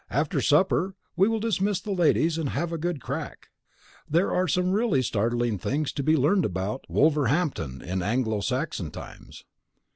[0.09, 3.49] After supper we will dismiss the ladies and have a good crack.
[4.09, 9.45] There are some really startling things to be learned about Wolverhampton in Anglo Saxon times.